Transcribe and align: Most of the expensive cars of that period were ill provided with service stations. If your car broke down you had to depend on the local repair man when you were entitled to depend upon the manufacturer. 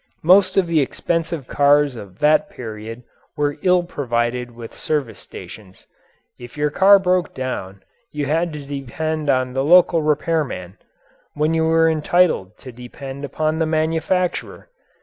Most 0.23 0.57
of 0.57 0.65
the 0.65 0.79
expensive 0.79 1.45
cars 1.45 1.95
of 1.95 2.17
that 2.17 2.49
period 2.49 3.03
were 3.37 3.57
ill 3.61 3.83
provided 3.83 4.49
with 4.49 4.73
service 4.73 5.19
stations. 5.19 5.85
If 6.39 6.57
your 6.57 6.71
car 6.71 6.97
broke 6.97 7.35
down 7.35 7.83
you 8.11 8.25
had 8.25 8.51
to 8.53 8.65
depend 8.65 9.29
on 9.29 9.53
the 9.53 9.63
local 9.63 10.01
repair 10.01 10.43
man 10.43 10.79
when 11.35 11.53
you 11.53 11.65
were 11.65 11.87
entitled 11.87 12.57
to 12.65 12.71
depend 12.71 13.23
upon 13.23 13.59
the 13.59 13.67
manufacturer. 13.67 14.69